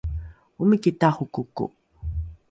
[0.61, 1.65] omiki tarokoko